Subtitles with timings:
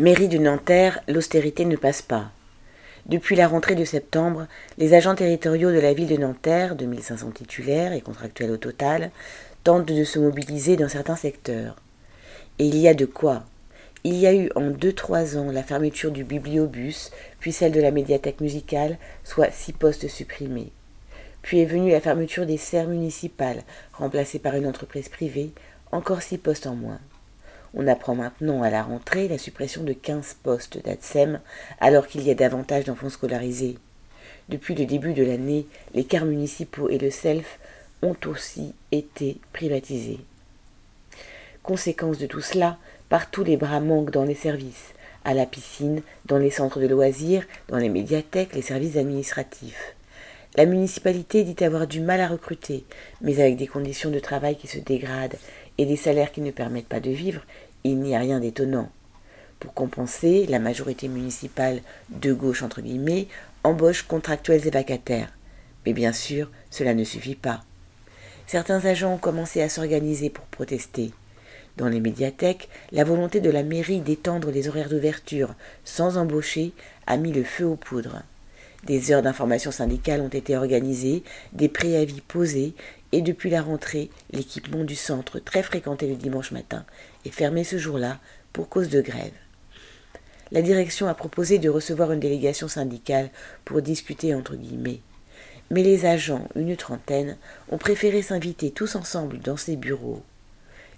[0.00, 2.30] Mairie de Nanterre, l'austérité ne passe pas.
[3.04, 4.46] Depuis la rentrée de septembre,
[4.78, 9.10] les agents territoriaux de la ville de Nanterre, 2500 titulaires et contractuels au total,
[9.62, 11.76] tentent de se mobiliser dans certains secteurs.
[12.58, 13.44] Et il y a de quoi.
[14.02, 17.90] Il y a eu en 2-3 ans la fermeture du bibliobus, puis celle de la
[17.90, 20.72] médiathèque musicale, soit six postes supprimés.
[21.42, 25.50] Puis est venue la fermeture des serres municipales, remplacées par une entreprise privée,
[25.92, 27.00] encore six postes en moins.
[27.74, 31.40] On apprend maintenant à la rentrée la suppression de 15 postes d'ADSEM
[31.80, 33.78] alors qu'il y a davantage d'enfants scolarisés.
[34.48, 37.60] Depuis le début de l'année, les cars municipaux et le SELF
[38.02, 40.18] ont aussi été privatisés.
[41.62, 42.78] Conséquence de tout cela,
[43.08, 44.94] partout les bras manquent dans les services,
[45.24, 49.94] à la piscine, dans les centres de loisirs, dans les médiathèques, les services administratifs.
[50.56, 52.84] La municipalité dit avoir du mal à recruter,
[53.20, 55.36] mais avec des conditions de travail qui se dégradent
[55.80, 57.40] et des salaires qui ne permettent pas de vivre,
[57.84, 58.90] il n'y a rien d'étonnant.
[59.60, 61.80] Pour compenser, la majorité municipale
[62.10, 63.28] de gauche entre guillemets
[63.64, 65.32] embauche contractuels et vacataires.
[65.86, 67.64] Mais bien sûr, cela ne suffit pas.
[68.46, 71.12] Certains agents ont commencé à s'organiser pour protester.
[71.78, 75.54] Dans les médiathèques, la volonté de la mairie d'étendre les horaires d'ouverture
[75.86, 76.72] sans embaucher
[77.06, 78.22] a mis le feu aux poudres.
[78.84, 81.22] Des heures d'information syndicale ont été organisées,
[81.54, 82.74] des préavis posés,
[83.12, 86.84] et depuis la rentrée, l'équipement du centre, très fréquenté le dimanche matin,
[87.24, 88.18] est fermé ce jour-là
[88.52, 89.32] pour cause de grève.
[90.52, 93.30] La direction a proposé de recevoir une délégation syndicale
[93.64, 95.00] pour discuter entre guillemets.
[95.70, 97.36] Mais les agents, une trentaine,
[97.70, 100.22] ont préféré s'inviter tous ensemble dans ces bureaux.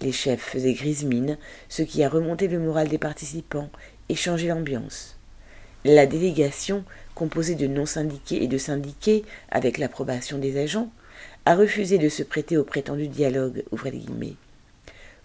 [0.00, 3.70] Les chefs faisaient grise mine, ce qui a remonté le moral des participants
[4.08, 5.16] et changé l'ambiance.
[5.84, 10.90] La délégation, composée de non-syndiqués et de syndiqués, avec l'approbation des agents,
[11.46, 14.02] a refusé de se prêter au prétendu dialogue, ouvrez.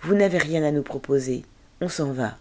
[0.04, 1.44] Vous n'avez rien à nous proposer,
[1.82, 2.38] on s'en va.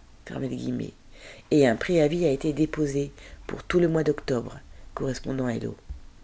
[1.49, 3.11] Et un préavis a été déposé
[3.47, 4.59] pour tout le mois d'octobre,
[4.93, 5.75] correspondant à Hello.